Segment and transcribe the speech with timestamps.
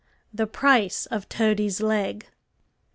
[0.33, 2.25] THE PRICE OF TOADY'S LEG.